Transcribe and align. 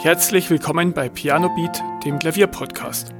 Herzlich 0.00 0.48
willkommen 0.48 0.92
bei 0.92 1.08
Piano 1.08 1.48
Beat, 1.56 1.82
dem 2.04 2.20
Klavierpodcast. 2.20 3.12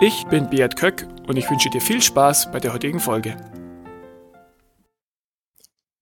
Ich 0.00 0.24
bin 0.28 0.48
Beat 0.48 0.74
Köck 0.74 1.06
und 1.28 1.36
ich 1.36 1.50
wünsche 1.50 1.68
dir 1.68 1.82
viel 1.82 2.00
Spaß 2.00 2.50
bei 2.52 2.58
der 2.58 2.72
heutigen 2.72 3.00
Folge. 3.00 3.36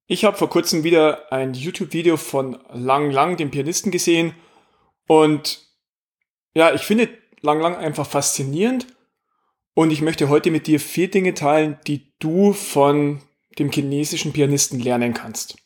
Ich 0.07 0.25
habe 0.25 0.37
vor 0.37 0.49
kurzem 0.49 0.85
wieder 0.85 1.33
ein 1.33 1.53
YouTube-Video 1.53 2.17
von 2.17 2.61
Lang 2.73 3.11
Lang, 3.11 3.37
dem 3.37 3.51
Pianisten, 3.51 3.91
gesehen 3.91 4.37
und 5.09 5.67
ja, 6.55 6.73
ich 6.73 6.83
finde 6.83 7.09
Lang 7.41 7.61
Lang 7.61 7.75
einfach 7.75 8.07
faszinierend 8.07 8.87
und 9.75 9.91
ich 9.91 10.01
möchte 10.01 10.29
heute 10.29 10.53
mit 10.53 10.69
dir 10.69 10.79
vier 10.79 11.11
Dinge 11.11 11.35
teilen, 11.35 11.81
die 11.89 12.15
du 12.21 12.53
von 12.53 13.21
dem 13.59 13.73
chinesischen 13.73 14.33
Pianisten 14.33 14.79
lernen 14.79 15.13
kannst. 15.13 15.57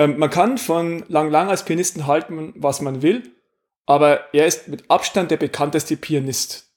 Ähm, 0.00 0.18
man 0.18 0.30
kann 0.30 0.56
von 0.56 1.04
Lang 1.08 1.30
Lang 1.30 1.50
als 1.50 1.66
Pianisten 1.66 2.06
halten, 2.06 2.54
was 2.56 2.80
man 2.80 3.02
will, 3.02 3.34
aber 3.84 4.34
er 4.34 4.46
ist 4.46 4.66
mit 4.68 4.90
Abstand 4.90 5.30
der 5.30 5.36
bekannteste 5.36 5.94
Pianist 5.98 6.72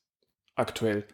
aktuell. 0.56 1.08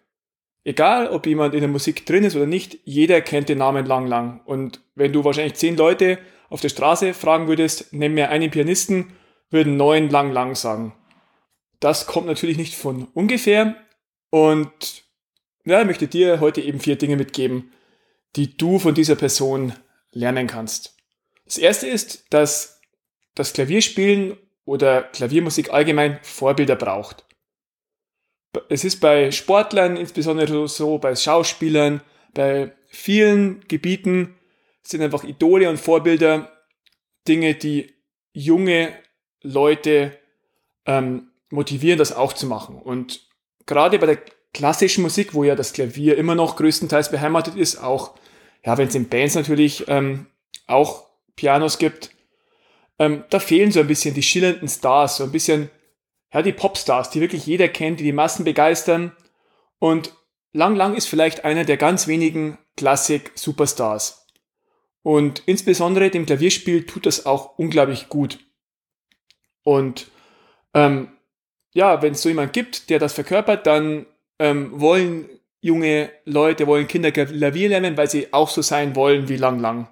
Egal, 0.63 1.09
ob 1.09 1.27
jemand 1.27 1.54
in 1.54 1.59
der 1.59 1.70
Musik 1.70 2.08
drin 2.08 2.23
ist 2.23 2.35
oder 2.35 2.48
nicht, 2.48 2.80
jeder 2.84 3.22
kennt 3.22 3.48
den 3.48 3.59
Namen 3.59 3.85
Lang 3.85 4.08
Lang. 4.08 4.41
Und 4.45 4.82
wenn 4.95 5.13
du 5.13 5.23
wahrscheinlich 5.23 5.54
zehn 5.54 5.77
Leute 5.77 6.18
auf 6.49 6.62
der 6.62 6.70
Straße 6.70 7.13
fragen 7.13 7.48
würdest, 7.48 7.94
nenn 7.94 8.16
mir 8.16 8.30
einen 8.30 8.49
Pianisten, 8.49 9.13
würden 9.52 9.77
neun 9.77 10.10
Lang 10.10 10.34
Lang 10.34 10.55
sagen. 10.55 10.96
Das 11.80 12.07
kommt 12.07 12.26
natürlich 12.26 12.57
nicht 12.57 12.73
von 12.73 13.07
ungefähr. 13.13 13.76
Und 14.32 15.04
ja, 15.63 15.80
ich 15.80 15.85
möchte 15.85 16.07
dir 16.07 16.40
heute 16.40 16.62
eben 16.62 16.80
vier 16.80 16.98
Dinge 16.98 17.18
mitgeben, 17.18 17.71
die 18.35 18.57
du 18.57 18.80
von 18.80 18.96
dieser 18.96 19.16
Person 19.16 19.73
lernen 20.12 20.48
kannst. 20.48 20.99
Das 21.50 21.58
erste 21.58 21.88
ist, 21.88 22.26
dass 22.30 22.80
das 23.34 23.54
Klavierspielen 23.54 24.38
oder 24.66 25.02
Klaviermusik 25.02 25.74
allgemein 25.74 26.20
Vorbilder 26.22 26.76
braucht. 26.76 27.26
Es 28.70 28.84
ist 28.84 29.00
bei 29.00 29.32
Sportlern 29.32 29.98
insbesondere 29.98 30.68
so, 30.68 31.00
bei 31.00 31.16
Schauspielern, 31.16 32.02
bei 32.36 32.72
vielen 32.88 33.68
Gebieten 33.68 34.36
sind 34.84 35.02
einfach 35.02 35.24
Idole 35.24 35.70
und 35.72 35.80
Vorbilder 35.80 36.52
Dinge, 37.27 37.55
die 37.55 37.96
junge 38.32 38.94
Leute 39.42 40.18
ähm, 40.86 41.32
motivieren, 41.50 41.98
das 41.98 42.16
auch 42.16 42.34
zu 42.34 42.46
machen. 42.46 42.76
Und 42.76 43.27
gerade 43.66 43.98
bei 43.98 44.05
der 44.05 44.20
klassischen 44.54 45.02
Musik, 45.02 45.34
wo 45.34 45.44
ja 45.44 45.55
das 45.55 45.74
Klavier 45.74 46.16
immer 46.16 46.36
noch 46.36 46.58
größtenteils 46.58 47.10
beheimatet 47.10 47.55
ist, 47.55 47.77
auch 47.77 48.16
ja, 48.64 48.77
wenn 48.77 48.88
es 48.88 48.96
in 48.96 49.10
Bands 49.10 49.34
natürlich 49.34 49.86
ähm, 49.88 50.27
auch 50.68 51.09
Pianos 51.40 51.77
gibt, 51.77 52.12
ähm, 52.99 53.23
da 53.29 53.40
fehlen 53.40 53.71
so 53.71 53.79
ein 53.79 53.87
bisschen 53.87 54.13
die 54.13 54.23
schillernden 54.23 54.68
Stars, 54.68 55.18
so 55.18 55.23
ein 55.23 55.32
bisschen, 55.32 55.70
ja, 56.34 56.41
die 56.41 56.51
Popstars, 56.51 57.09
die 57.12 57.21
wirklich 57.21 57.46
jeder 57.46 57.70
kennt, 57.70 58.01
die 58.01 58.04
die 58.04 58.12
Massen 58.12 58.43
begeistern. 58.43 59.15
Und 59.79 60.13
Lang 60.51 60.76
Lang 60.76 60.96
ist 60.96 61.07
vielleicht 61.07 61.46
einer 61.46 61.63
der 61.63 61.77
ganz 61.77 62.07
wenigen 62.07 62.57
Klassik-Superstars. 62.76 64.28
Und 65.01 65.44
insbesondere 65.46 66.09
dem 66.09 66.25
Klavierspiel 66.25 66.85
tut 66.85 67.06
das 67.06 67.25
auch 67.25 67.57
unglaublich 67.57 68.09
gut. 68.09 68.40
Und 69.63 70.12
ähm, 70.74 71.13
ja, 71.74 72.01
wenn 72.01 72.12
es 72.12 72.22
so 72.22 72.28
jemand 72.28 72.51
gibt, 72.51 72.90
der 72.90 73.00
das 73.00 73.13
verkörpert, 73.13 73.66
dann 73.66 74.07
ähm, 74.40 74.72
wollen 74.74 75.29
junge 75.62 76.12
Leute, 76.25 76.68
wollen 76.68 76.88
Kinder 76.88 77.13
Klavier 77.13 77.69
lernen, 77.69 77.96
weil 77.96 78.09
sie 78.09 78.34
auch 78.34 78.50
so 78.50 78.62
sein 78.62 78.96
wollen 78.97 79.29
wie 79.29 79.38
Lang 79.38 79.59
Lang. 79.59 79.88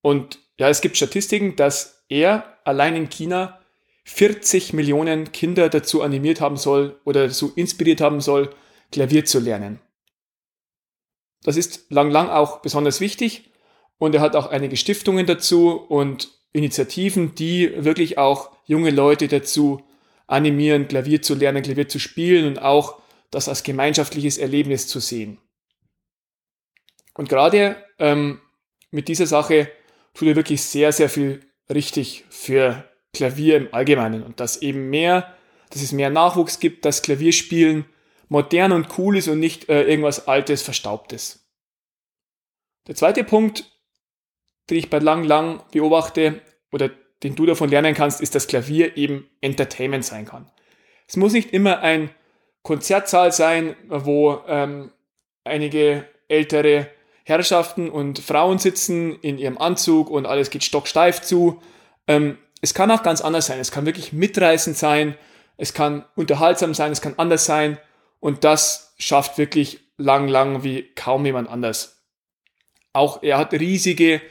Und 0.00 0.45
ja, 0.58 0.68
es 0.68 0.80
gibt 0.80 0.96
Statistiken, 0.96 1.56
dass 1.56 2.04
er 2.08 2.58
allein 2.64 2.96
in 2.96 3.08
China 3.08 3.60
40 4.04 4.72
Millionen 4.72 5.32
Kinder 5.32 5.68
dazu 5.68 6.02
animiert 6.02 6.40
haben 6.40 6.56
soll 6.56 7.00
oder 7.04 7.26
dazu 7.26 7.52
inspiriert 7.56 8.00
haben 8.00 8.20
soll, 8.20 8.54
Klavier 8.92 9.24
zu 9.24 9.40
lernen. 9.40 9.80
Das 11.42 11.56
ist 11.56 11.90
Lang 11.90 12.10
Lang 12.10 12.28
auch 12.28 12.60
besonders 12.60 13.00
wichtig 13.00 13.50
und 13.98 14.14
er 14.14 14.20
hat 14.20 14.36
auch 14.36 14.46
einige 14.46 14.76
Stiftungen 14.76 15.26
dazu 15.26 15.72
und 15.72 16.30
Initiativen, 16.52 17.34
die 17.34 17.72
wirklich 17.84 18.16
auch 18.16 18.50
junge 18.64 18.90
Leute 18.90 19.28
dazu 19.28 19.82
animieren, 20.26 20.88
Klavier 20.88 21.22
zu 21.22 21.34
lernen, 21.34 21.62
Klavier 21.62 21.88
zu 21.88 21.98
spielen 21.98 22.46
und 22.46 22.62
auch 22.62 23.00
das 23.30 23.48
als 23.48 23.62
gemeinschaftliches 23.62 24.38
Erlebnis 24.38 24.88
zu 24.88 25.00
sehen. 25.00 25.38
Und 27.14 27.28
gerade 27.28 27.76
ähm, 27.98 28.40
mit 28.90 29.08
dieser 29.08 29.26
Sache 29.26 29.70
tut 30.16 30.28
er 30.28 30.36
wirklich 30.36 30.62
sehr, 30.62 30.92
sehr 30.92 31.10
viel 31.10 31.42
richtig 31.70 32.24
für 32.30 32.84
Klavier 33.12 33.56
im 33.58 33.68
Allgemeinen 33.72 34.22
und 34.22 34.40
dass 34.40 34.62
eben 34.62 34.88
mehr, 34.88 35.34
dass 35.70 35.82
es 35.82 35.92
mehr 35.92 36.10
Nachwuchs 36.10 36.58
gibt, 36.58 36.84
dass 36.84 37.02
Klavierspielen 37.02 37.84
modern 38.28 38.72
und 38.72 38.98
cool 38.98 39.16
ist 39.16 39.28
und 39.28 39.38
nicht 39.38 39.68
äh, 39.68 39.84
irgendwas 39.84 40.26
Altes, 40.26 40.62
Verstaubtes. 40.62 41.46
Der 42.88 42.94
zweite 42.94 43.24
Punkt, 43.24 43.70
den 44.70 44.78
ich 44.78 44.90
bei 44.90 44.98
Lang 44.98 45.22
Lang 45.24 45.62
beobachte 45.70 46.40
oder 46.72 46.90
den 47.22 47.36
du 47.36 47.46
davon 47.46 47.68
lernen 47.68 47.94
kannst, 47.94 48.20
ist, 48.20 48.34
dass 48.34 48.46
Klavier 48.46 48.96
eben 48.96 49.28
Entertainment 49.40 50.04
sein 50.04 50.24
kann. 50.24 50.50
Es 51.06 51.16
muss 51.16 51.32
nicht 51.32 51.52
immer 51.52 51.80
ein 51.80 52.10
Konzertsaal 52.62 53.32
sein, 53.32 53.76
wo 53.88 54.42
ähm, 54.48 54.92
einige 55.44 56.08
ältere 56.28 56.88
Herrschaften 57.26 57.90
und 57.90 58.20
Frauen 58.20 58.58
sitzen 58.58 59.18
in 59.20 59.36
ihrem 59.36 59.58
Anzug 59.58 60.10
und 60.10 60.26
alles 60.26 60.48
geht 60.48 60.62
stocksteif 60.62 61.20
zu. 61.22 61.60
Ähm, 62.06 62.38
es 62.60 62.72
kann 62.72 62.88
auch 62.92 63.02
ganz 63.02 63.20
anders 63.20 63.46
sein. 63.46 63.58
Es 63.58 63.72
kann 63.72 63.84
wirklich 63.84 64.12
mitreißend 64.12 64.76
sein. 64.76 65.16
Es 65.56 65.74
kann 65.74 66.04
unterhaltsam 66.14 66.72
sein. 66.72 66.92
Es 66.92 67.00
kann 67.00 67.14
anders 67.16 67.44
sein. 67.44 67.78
Und 68.20 68.44
das 68.44 68.94
schafft 68.98 69.38
wirklich 69.38 69.80
lang, 69.96 70.28
lang 70.28 70.62
wie 70.62 70.84
kaum 70.94 71.26
jemand 71.26 71.48
anders. 71.50 72.00
Auch 72.92 73.24
er 73.24 73.38
hat 73.38 73.52
riesige 73.52 74.22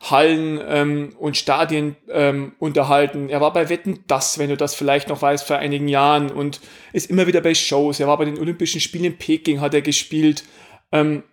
Hallen 0.00 0.60
ähm, 0.64 1.16
und 1.18 1.36
Stadien 1.36 1.96
ähm, 2.08 2.54
unterhalten. 2.60 3.30
Er 3.30 3.40
war 3.40 3.52
bei 3.52 3.68
Wetten 3.68 4.04
das, 4.06 4.38
wenn 4.38 4.50
du 4.50 4.56
das 4.56 4.76
vielleicht 4.76 5.08
noch 5.08 5.20
weißt, 5.20 5.44
vor 5.44 5.56
einigen 5.56 5.88
Jahren 5.88 6.30
und 6.30 6.60
ist 6.92 7.10
immer 7.10 7.26
wieder 7.26 7.40
bei 7.40 7.56
Shows. 7.56 7.98
Er 7.98 8.06
war 8.06 8.16
bei 8.16 8.26
den 8.26 8.38
Olympischen 8.38 8.80
Spielen 8.80 9.06
in 9.06 9.18
Peking, 9.18 9.60
hat 9.60 9.74
er 9.74 9.82
gespielt. 9.82 10.44
Ähm, 10.92 11.24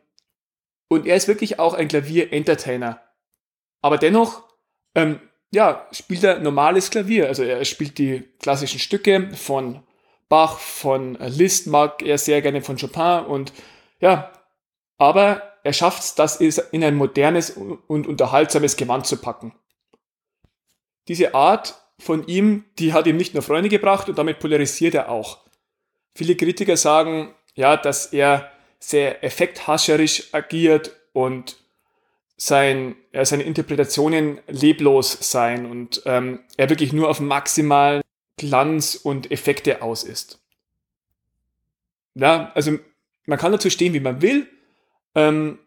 und 0.92 1.08
er 1.08 1.16
ist 1.16 1.30
wirklich 1.30 1.58
auch 1.58 1.74
ein 1.74 1.88
Klavier-Entertainer. 1.88 3.00
Aber 3.82 3.98
dennoch, 3.98 4.44
ähm, 4.94 5.22
ja, 5.50 5.88
spielt 5.94 6.22
er 6.22 6.40
normales 6.40 6.90
Klavier. 6.90 7.28
Also 7.28 7.44
er 7.44 7.64
spielt 7.64 7.98
die 7.98 8.28
klassischen 8.42 8.78
Stücke 8.78 9.30
von 9.34 9.84
Bach, 10.28 10.60
von 10.60 11.16
Liszt 11.16 11.68
mag 11.68 12.04
er 12.04 12.18
sehr 12.18 12.42
gerne, 12.42 12.62
von 12.62 12.76
Chopin 12.76 13.26
und 13.26 13.54
ja, 14.02 14.34
aber 14.98 15.60
er 15.64 15.72
schafft 15.72 16.02
es, 16.02 16.16
das 16.16 16.36
in 16.42 16.84
ein 16.84 16.96
modernes 16.96 17.52
und 17.52 18.06
unterhaltsames 18.06 18.76
Gewand 18.76 19.08
zu 19.08 19.16
packen. 19.16 19.56
Diese 21.08 21.34
Art 21.34 21.82
von 22.00 22.28
ihm, 22.28 22.66
die 22.80 22.92
hat 22.92 23.08
ihm 23.08 23.16
nicht 23.16 23.34
nur 23.34 23.44
Freunde 23.44 23.70
gebracht 23.70 24.10
und 24.10 24.18
damit 24.18 24.40
polarisiert 24.40 24.96
er 24.96 25.08
auch. 25.08 25.46
Viele 26.18 26.36
Kritiker 26.36 26.76
sagen, 26.76 27.34
ja, 27.56 27.78
dass 27.78 28.08
er 28.08 28.52
sehr 28.82 29.24
effekthascherisch 29.24 30.34
agiert 30.34 30.92
und 31.14 31.56
sein, 32.36 32.96
ja, 33.14 33.24
seine 33.24 33.44
Interpretationen 33.44 34.40
leblos 34.48 35.16
sein 35.22 35.68
und 35.68 36.02
ähm, 36.06 36.40
er 36.58 36.70
wirklich 36.70 36.92
nur 36.92 37.10
auf 37.10 37.20
maximalen 37.20 38.02
Glanz 38.38 38.96
und 38.96 39.32
Effekte 39.32 39.84
aus 39.84 40.04
ist. 40.04 40.40
Ja, 42.16 42.52
also 42.56 42.80
man 43.28 43.38
kann 43.38 43.52
dazu 43.52 43.70
stehen, 43.70 43.94
wie 43.94 44.00
man 44.00 44.24
will. 44.24 44.48
Ähm, 45.14 45.60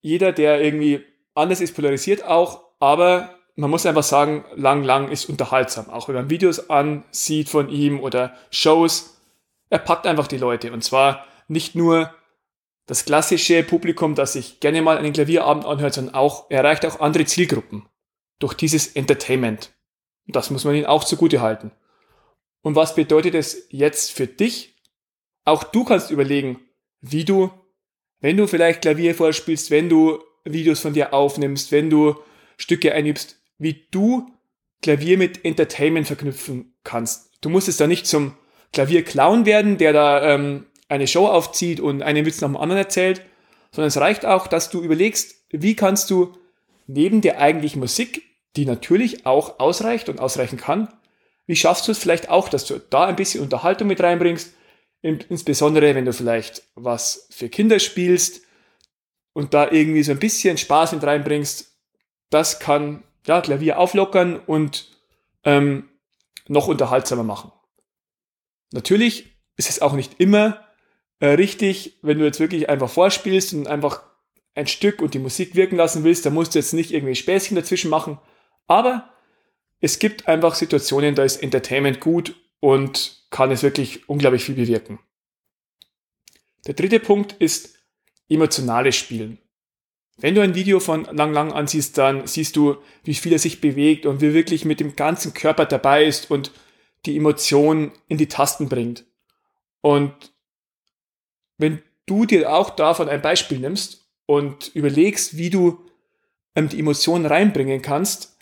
jeder, 0.00 0.32
der 0.32 0.62
irgendwie 0.62 1.04
anders 1.34 1.60
ist, 1.60 1.76
polarisiert 1.76 2.24
auch, 2.24 2.64
aber 2.80 3.38
man 3.56 3.70
muss 3.70 3.86
einfach 3.86 4.02
sagen, 4.02 4.44
Lang 4.56 4.82
Lang 4.82 5.10
ist 5.10 5.26
unterhaltsam. 5.26 5.90
Auch 5.90 6.08
wenn 6.08 6.14
man 6.14 6.30
Videos 6.30 6.70
ansieht 6.70 7.50
von 7.50 7.68
ihm 7.68 8.00
oder 8.00 8.34
Shows, 8.50 9.18
er 9.68 9.78
packt 9.78 10.06
einfach 10.06 10.26
die 10.26 10.38
Leute. 10.38 10.72
Und 10.72 10.82
zwar 10.82 11.26
nicht 11.48 11.74
nur 11.74 12.14
das 12.86 13.04
klassische 13.04 13.62
Publikum, 13.62 14.14
das 14.14 14.34
sich 14.34 14.60
gerne 14.60 14.82
mal 14.82 14.98
einen 14.98 15.12
Klavierabend 15.12 15.64
anhört, 15.64 15.94
sondern 15.94 16.14
auch, 16.14 16.50
er 16.50 16.58
erreicht 16.58 16.84
auch 16.84 17.00
andere 17.00 17.24
Zielgruppen 17.24 17.88
durch 18.38 18.54
dieses 18.54 18.88
Entertainment. 18.88 19.72
Das 20.26 20.50
muss 20.50 20.64
man 20.64 20.74
ihnen 20.74 20.86
auch 20.86 21.04
zugute 21.04 21.40
halten. 21.40 21.70
Und 22.62 22.76
was 22.76 22.94
bedeutet 22.94 23.34
es 23.34 23.66
jetzt 23.70 24.12
für 24.12 24.26
dich? 24.26 24.76
Auch 25.44 25.64
du 25.64 25.84
kannst 25.84 26.10
überlegen, 26.10 26.60
wie 27.00 27.24
du, 27.24 27.50
wenn 28.20 28.36
du 28.36 28.46
vielleicht 28.46 28.82
Klavier 28.82 29.14
vorspielst, 29.14 29.70
wenn 29.70 29.88
du 29.88 30.22
Videos 30.44 30.80
von 30.80 30.94
dir 30.94 31.12
aufnimmst, 31.12 31.72
wenn 31.72 31.90
du 31.90 32.16
Stücke 32.56 32.94
einübst, 32.94 33.40
wie 33.58 33.86
du 33.90 34.30
Klavier 34.82 35.18
mit 35.18 35.44
Entertainment 35.44 36.06
verknüpfen 36.06 36.74
kannst. 36.84 37.30
Du 37.40 37.48
musst 37.48 37.68
es 37.68 37.76
da 37.76 37.86
nicht 37.86 38.06
zum 38.06 38.36
Klavierclown 38.72 39.46
werden, 39.46 39.78
der 39.78 39.92
da 39.92 40.34
ähm, 40.34 40.66
eine 40.94 41.06
Show 41.06 41.26
aufzieht 41.26 41.80
und 41.80 42.02
einen 42.02 42.26
Witz 42.26 42.40
nach 42.40 42.48
dem 42.48 42.56
anderen 42.56 42.82
erzählt, 42.82 43.22
sondern 43.72 43.88
es 43.88 43.96
reicht 43.96 44.24
auch, 44.24 44.46
dass 44.46 44.70
du 44.70 44.82
überlegst, 44.82 45.34
wie 45.50 45.76
kannst 45.76 46.10
du 46.10 46.32
neben 46.86 47.20
der 47.20 47.40
eigentlichen 47.40 47.80
Musik 47.80 48.22
die 48.56 48.66
natürlich 48.66 49.26
auch 49.26 49.58
ausreicht 49.58 50.08
und 50.08 50.20
ausreichen 50.20 50.58
kann. 50.58 50.88
Wie 51.46 51.56
schaffst 51.56 51.88
du 51.88 51.92
es 51.92 51.98
vielleicht 51.98 52.28
auch, 52.30 52.48
dass 52.48 52.64
du 52.64 52.78
da 52.78 53.06
ein 53.06 53.16
bisschen 53.16 53.42
Unterhaltung 53.42 53.88
mit 53.88 54.00
reinbringst? 54.00 54.54
Insbesondere, 55.02 55.94
wenn 55.94 56.06
du 56.06 56.12
vielleicht 56.12 56.62
was 56.74 57.26
für 57.30 57.48
Kinder 57.48 57.78
spielst 57.78 58.42
und 59.34 59.52
da 59.52 59.70
irgendwie 59.70 60.02
so 60.02 60.12
ein 60.12 60.18
bisschen 60.18 60.56
Spaß 60.56 60.92
mit 60.92 61.04
reinbringst. 61.04 61.76
Das 62.30 62.60
kann 62.60 63.02
ja, 63.26 63.40
Klavier 63.40 63.78
auflockern 63.78 64.38
und 64.38 64.88
ähm, 65.44 65.90
noch 66.48 66.68
unterhaltsamer 66.68 67.24
machen. 67.24 67.52
Natürlich 68.72 69.36
ist 69.56 69.68
es 69.68 69.82
auch 69.82 69.92
nicht 69.92 70.20
immer 70.20 70.63
äh, 71.24 71.36
richtig, 71.36 71.96
wenn 72.02 72.18
du 72.18 72.26
jetzt 72.26 72.38
wirklich 72.38 72.68
einfach 72.68 72.90
vorspielst 72.90 73.54
und 73.54 73.66
einfach 73.66 74.02
ein 74.54 74.66
Stück 74.66 75.00
und 75.00 75.14
die 75.14 75.18
Musik 75.18 75.54
wirken 75.54 75.76
lassen 75.76 76.04
willst, 76.04 76.26
dann 76.26 76.34
musst 76.34 76.54
du 76.54 76.58
jetzt 76.58 76.74
nicht 76.74 76.92
irgendwie 76.92 77.14
Späßchen 77.14 77.56
dazwischen 77.56 77.88
machen. 77.88 78.18
Aber 78.66 79.08
es 79.80 79.98
gibt 79.98 80.28
einfach 80.28 80.54
Situationen, 80.54 81.14
da 81.14 81.24
ist 81.24 81.42
Entertainment 81.42 81.98
gut 82.00 82.34
und 82.60 83.24
kann 83.30 83.50
es 83.50 83.62
wirklich 83.62 84.06
unglaublich 84.06 84.44
viel 84.44 84.54
bewirken. 84.54 84.98
Der 86.66 86.74
dritte 86.74 87.00
Punkt 87.00 87.32
ist 87.38 87.78
emotionales 88.28 88.94
Spielen. 88.94 89.38
Wenn 90.18 90.34
du 90.34 90.42
ein 90.42 90.54
Video 90.54 90.78
von 90.78 91.04
Lang 91.04 91.32
Lang 91.32 91.52
ansiehst, 91.52 91.96
dann 91.96 92.26
siehst 92.26 92.54
du, 92.54 92.76
wie 93.02 93.14
viel 93.14 93.32
er 93.32 93.38
sich 93.38 93.62
bewegt 93.62 94.04
und 94.04 94.20
wie 94.20 94.34
wirklich 94.34 94.66
mit 94.66 94.78
dem 94.78 94.94
ganzen 94.94 95.32
Körper 95.32 95.64
dabei 95.64 96.04
ist 96.04 96.30
und 96.30 96.52
die 97.06 97.16
Emotionen 97.16 97.92
in 98.08 98.18
die 98.18 98.28
Tasten 98.28 98.68
bringt. 98.68 99.06
Und 99.80 100.33
wenn 101.58 101.82
du 102.06 102.26
dir 102.26 102.52
auch 102.52 102.70
davon 102.70 103.08
ein 103.08 103.22
Beispiel 103.22 103.58
nimmst 103.58 104.06
und 104.26 104.74
überlegst, 104.74 105.36
wie 105.36 105.50
du 105.50 105.84
ähm, 106.54 106.68
die 106.68 106.78
Emotionen 106.78 107.26
reinbringen 107.26 107.82
kannst, 107.82 108.36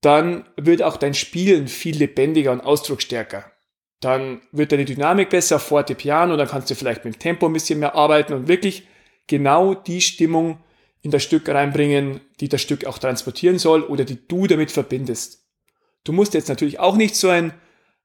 dann 0.00 0.44
wird 0.56 0.82
auch 0.82 0.96
dein 0.96 1.14
Spielen 1.14 1.68
viel 1.68 1.96
lebendiger 1.96 2.52
und 2.52 2.60
ausdrucksstärker. 2.60 3.50
Dann 4.00 4.40
wird 4.50 4.72
deine 4.72 4.86
Dynamik 4.86 5.28
besser, 5.28 5.58
forte 5.58 5.94
Piano, 5.94 6.36
dann 6.36 6.48
kannst 6.48 6.70
du 6.70 6.74
vielleicht 6.74 7.04
mit 7.04 7.14
dem 7.14 7.18
Tempo 7.18 7.46
ein 7.46 7.52
bisschen 7.52 7.80
mehr 7.80 7.94
arbeiten 7.94 8.32
und 8.32 8.48
wirklich 8.48 8.86
genau 9.26 9.74
die 9.74 10.00
Stimmung 10.00 10.58
in 11.02 11.10
das 11.10 11.22
Stück 11.22 11.48
reinbringen, 11.48 12.20
die 12.40 12.48
das 12.48 12.62
Stück 12.62 12.86
auch 12.86 12.98
transportieren 12.98 13.58
soll 13.58 13.82
oder 13.82 14.04
die 14.04 14.26
du 14.26 14.46
damit 14.46 14.70
verbindest. 14.70 15.44
Du 16.04 16.12
musst 16.12 16.34
jetzt 16.34 16.48
natürlich 16.48 16.78
auch 16.78 16.96
nicht 16.96 17.14
so 17.14 17.28
ein 17.28 17.52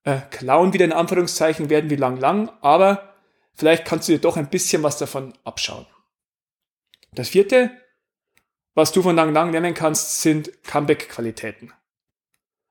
äh, 0.04 0.18
Clown 0.32 0.74
wieder 0.74 0.86
in 0.86 0.94
Anführungszeichen 0.94 1.70
werden 1.70 1.90
wie 1.90 1.96
Lang 1.96 2.18
Lang, 2.20 2.50
aber 2.62 3.15
vielleicht 3.56 3.86
kannst 3.86 4.08
du 4.08 4.14
dir 4.14 4.20
doch 4.20 4.38
ein 4.38 4.50
bisschen 4.50 4.84
was 4.84 4.98
davon 4.98 5.34
abschauen. 5.44 5.86
Das 7.14 7.30
vierte, 7.30 7.72
was 8.74 8.92
du 8.92 9.02
von 9.02 9.16
Lang 9.16 9.34
Lang 9.34 9.52
lernen 9.52 9.74
kannst, 9.74 10.22
sind 10.22 10.52
Comeback-Qualitäten. 10.64 11.72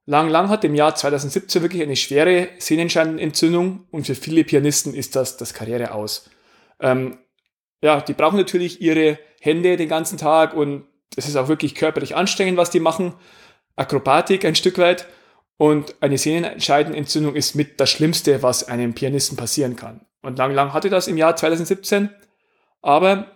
Lang 0.07 0.29
Lang 0.29 0.51
hat 0.51 0.65
im 0.65 0.75
Jahr 0.75 0.95
2017 0.95 1.63
wirklich 1.63 1.83
eine 1.83 1.97
schwere 1.97 2.49
Sehnenscheinentzündung 2.59 3.87
und 3.91 4.07
für 4.07 4.15
viele 4.15 4.45
Pianisten 4.45 4.95
ist 4.95 5.17
das 5.17 5.39
das 5.39 5.55
Karriere 5.55 5.93
aus. 5.93 6.29
Ähm, 6.79 7.19
ja, 7.83 8.01
die 8.01 8.13
brauchen 8.13 8.37
natürlich 8.37 8.81
ihre 8.83 9.19
Hände 9.41 9.77
den 9.77 9.89
ganzen 9.89 10.19
Tag 10.19 10.55
und 10.55 10.87
es 11.17 11.29
ist 11.29 11.37
auch 11.37 11.49
wirklich 11.49 11.75
körperlich 11.75 12.17
anstrengend, 12.17 12.59
was 12.59 12.71
die 12.71 12.81
machen. 12.81 13.15
Akrobatik 13.77 14.45
ein 14.45 14.55
Stück 14.55 14.79
weit. 14.79 15.07
Und 15.57 15.95
eine 16.01 16.19
Sehnenscheidenentzündung 16.19 17.37
ist 17.37 17.55
mit 17.55 17.79
das 17.81 17.91
Schlimmste, 17.91 18.43
was 18.43 18.67
einem 18.67 18.95
Pianisten 18.95 19.37
passieren 19.37 19.77
kann. 19.77 20.05
Und 20.25 20.39
Lang 20.39 20.55
Lang 20.55 20.73
hatte 20.73 20.89
das 20.89 21.07
im 21.07 21.19
Jahr 21.19 21.37
2017, 21.37 22.09
aber 22.81 23.27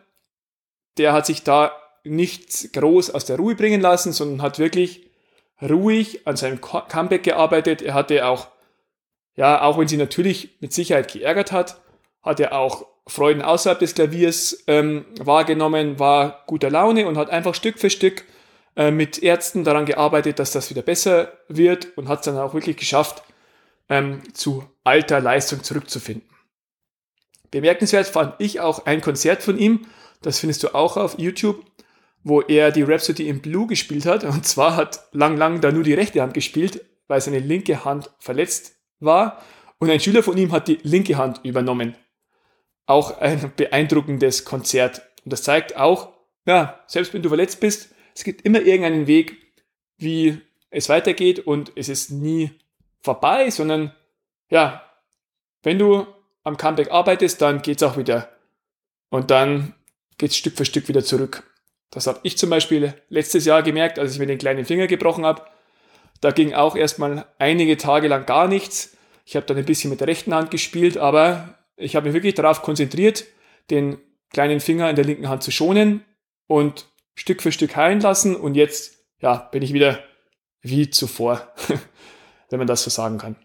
der 0.97 1.13
hat 1.13 1.27
sich 1.27 1.45
da 1.45 1.73
nicht 2.03 2.73
groß 2.73 3.11
aus 3.11 3.27
der 3.27 3.37
Ruhe 3.37 3.55
bringen 3.55 3.83
lassen, 3.83 4.13
sondern 4.13 4.41
hat 4.41 4.59
wirklich 4.59 5.11
ruhig 5.61 6.27
an 6.27 6.37
seinem 6.37 6.63
Comeback 6.63 7.25
gearbeitet. 7.25 7.83
Er 7.83 7.93
hatte 7.93 8.27
auch, 8.27 8.49
ja, 9.37 9.61
auch 9.61 9.79
wenn 9.79 9.87
sie 9.87 9.99
natürlich 9.99 10.57
mit 10.61 10.73
Sicherheit 10.73 11.13
geärgert 11.13 11.53
hat, 11.53 11.79
hat 12.23 12.41
er 12.41 12.53
auch 12.59 12.87
Freuden 13.07 13.43
außerhalb 13.43 13.79
des 13.79 13.95
Klaviers 13.95 14.65
ähm, 14.67 15.05
wahrgenommen, 15.21 15.99
war 15.99 16.45
guter 16.47 16.71
Laune 16.71 17.07
und 17.07 17.19
hat 17.19 17.29
einfach 17.29 17.55
Stück 17.55 17.79
für 17.79 17.91
Stück 17.91 18.25
äh, 18.77 18.91
mit 18.91 19.23
Ärzten 19.23 19.63
daran 19.63 19.85
gearbeitet, 19.85 20.39
dass 20.39 20.53
das 20.53 20.71
wieder 20.71 20.83
besser 20.83 21.33
wird 21.49 21.99
und 21.99 22.09
hat 22.09 22.21
es 22.21 22.25
dann 22.25 22.39
auch 22.39 22.55
wirklich 22.55 22.79
geschafft, 22.79 23.23
ähm, 23.91 24.23
zu 24.33 24.65
alter 24.85 25.21
Leistung 25.21 25.63
zurückzufinden. 25.63 26.38
Bemerkenswert 27.51 28.07
fand 28.07 28.35
ich 28.39 28.61
auch 28.61 28.87
ein 28.87 29.01
Konzert 29.01 29.43
von 29.43 29.59
ihm, 29.59 29.87
das 30.23 30.41
findest 30.41 30.63
du 30.63 30.75
auch 30.75 30.97
auf 30.97 31.19
YouTube, 31.19 31.65
wo 32.25 32.41
er 32.43 32.71
die 32.73 32.83
Rhapsody 32.83 33.29
in 33.29 33.41
Blue 33.41 33.67
gespielt 33.67 34.07
hat. 34.07 34.25
Und 34.25 34.47
zwar 34.47 34.77
hat 34.77 35.09
Lang 35.13 35.37
Lang 35.37 35.61
da 35.61 35.71
nur 35.71 35.85
die 35.85 35.95
rechte 35.95 36.21
Hand 36.21 36.35
gespielt, 36.35 36.85
weil 37.07 37.21
seine 37.21 37.39
linke 37.39 37.85
Hand 37.85 38.11
verletzt 38.19 38.77
war. 38.99 39.43
Und 39.79 39.91
ein 39.91 40.01
Schüler 40.01 40.23
von 40.23 40.37
ihm 40.37 40.53
hat 40.53 40.69
die 40.69 40.79
linke 40.83 41.17
Hand 41.17 41.41
übernommen 41.45 41.95
auch 42.89 43.19
ein 43.21 43.53
beeindruckendes 43.55 44.45
Konzert. 44.45 45.03
Und 45.25 45.33
das 45.33 45.43
zeigt 45.43 45.77
auch, 45.77 46.15
ja, 46.47 46.83
selbst 46.87 47.13
wenn 47.13 47.23
du 47.23 47.29
verletzt 47.29 47.61
bist, 47.61 47.95
es 48.15 48.25
gibt 48.25 48.43
immer 48.43 48.61
irgendeinen 48.61 49.07
Weg, 49.07 49.37
wie 49.99 50.41
es 50.71 50.89
weitergeht 50.89 51.41
und 51.41 51.71
es 51.77 51.89
ist 51.89 52.11
nie 52.11 52.51
vorbei, 53.03 53.51
sondern 53.51 53.95
ja, 54.51 54.83
wenn 55.63 55.79
du 55.79 56.07
am 56.45 56.57
Comeback 56.57 56.91
arbeitest, 56.91 57.41
dann 57.43 57.63
geht 57.63 57.79
es 57.79 57.83
auch 57.83 57.97
wieder. 57.97 58.29
Und 59.11 59.31
dann 59.31 59.75
geht 60.19 60.31
es 60.31 60.37
Stück 60.37 60.57
für 60.57 60.65
Stück 60.65 60.89
wieder 60.89 61.05
zurück. 61.05 61.43
Das 61.91 62.07
habe 62.07 62.21
ich 62.23 62.37
zum 62.37 62.51
Beispiel 62.51 62.95
letztes 63.09 63.45
Jahr 63.45 63.63
gemerkt, 63.63 63.99
als 63.99 64.13
ich 64.13 64.19
mir 64.19 64.27
den 64.27 64.39
kleinen 64.39 64.65
Finger 64.65 64.87
gebrochen 64.87 65.25
habe. 65.25 65.43
Da 66.21 66.33
ging 66.33 66.53
auch 66.53 66.77
erstmal 66.77 67.27
einige 67.39 67.77
Tage 67.77 68.09
lang 68.09 68.27
gar 68.27 68.49
nichts. 68.49 68.97
Ich 69.25 69.37
habe 69.37 69.47
dann 69.47 69.57
ein 69.57 69.65
bisschen 69.65 69.91
mit 69.91 70.01
der 70.01 70.09
rechten 70.09 70.35
Hand 70.35 70.51
gespielt, 70.51 70.97
aber 70.99 71.59
ich 71.77 71.97
habe 71.97 72.07
mich 72.07 72.15
wirklich 72.15 72.35
darauf 72.35 72.63
konzentriert, 72.63 73.25
den 73.71 73.99
kleinen 74.31 74.61
Finger 74.61 74.91
in 74.91 74.97
der 74.97 75.05
linken 75.05 75.29
Hand 75.29 75.43
zu 75.43 75.51
schonen 75.51 76.05
und 76.47 76.87
Stück 77.15 77.43
für 77.43 77.53
Stück 77.53 77.77
heilen 77.77 78.01
lassen. 78.01 78.37
Und 78.37 78.55
jetzt, 78.55 79.05
ja, 79.21 79.37
bin 79.37 79.63
ich 79.63 79.73
wieder 79.73 80.03
wie 80.61 80.91
zuvor, 80.91 81.53
wenn 82.51 82.59
man 82.59 82.67
das 82.67 82.83
so 82.83 82.91
sagen 82.91 83.19
kann. 83.19 83.37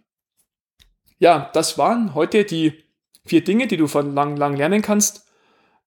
Ja, 1.23 1.49
das 1.53 1.77
waren 1.77 2.15
heute 2.15 2.43
die 2.43 2.83
vier 3.25 3.45
Dinge, 3.45 3.67
die 3.67 3.77
du 3.77 3.87
von 3.87 4.13
lang, 4.13 4.35
lang 4.35 4.57
lernen 4.57 4.81
kannst. 4.81 5.25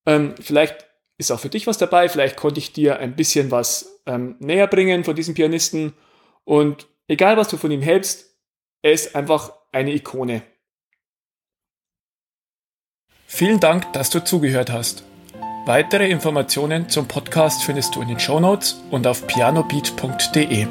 Ähm, 0.06 0.34
vielleicht 0.40 0.86
ist 1.18 1.30
auch 1.30 1.38
für 1.38 1.50
dich 1.50 1.66
was 1.66 1.76
dabei. 1.76 2.08
Vielleicht 2.08 2.38
konnte 2.38 2.58
ich 2.58 2.72
dir 2.72 3.00
ein 3.00 3.16
bisschen 3.16 3.50
was 3.50 4.00
ähm, 4.06 4.36
näher 4.38 4.66
bringen 4.66 5.04
von 5.04 5.14
diesem 5.14 5.34
Pianisten. 5.34 5.92
Und 6.44 6.86
egal, 7.06 7.36
was 7.36 7.48
du 7.48 7.58
von 7.58 7.70
ihm 7.70 7.82
hältst, 7.82 8.34
er 8.80 8.92
ist 8.92 9.14
einfach 9.14 9.52
eine 9.72 9.92
Ikone. 9.92 10.40
Vielen 13.26 13.60
Dank, 13.60 13.92
dass 13.92 14.08
du 14.08 14.24
zugehört 14.24 14.70
hast. 14.70 15.04
Weitere 15.66 16.08
Informationen 16.08 16.88
zum 16.88 17.08
Podcast 17.08 17.62
findest 17.62 17.94
du 17.94 18.00
in 18.00 18.08
den 18.08 18.20
Show 18.20 18.40
Notes 18.40 18.80
und 18.90 19.06
auf 19.06 19.26
pianobeat.de. 19.26 20.66